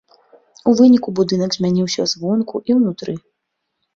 [0.71, 3.13] У выніку будынак змяніўся звонку і ўнутры.